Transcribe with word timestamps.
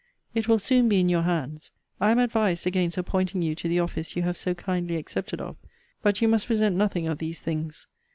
It 0.33 0.47
will 0.47 0.57
soon 0.57 0.89
be 0.89 0.99
in 0.99 1.09
your 1.09 1.21
hands. 1.21 1.69
I 1.99 2.09
am 2.09 2.17
advised 2.17 2.65
against 2.65 2.97
appointing 2.97 3.43
you 3.43 3.53
to 3.53 3.67
the 3.67 3.79
office 3.79 4.15
you 4.15 4.23
have 4.23 4.35
so 4.35 4.55
kindly 4.55 4.95
accepted 4.95 5.39
of: 5.39 5.57
but 6.01 6.23
you 6.23 6.27
must 6.27 6.49
resent 6.49 6.75
nothing 6.75 7.07
of 7.07 7.19
these 7.19 7.39
things. 7.39 7.85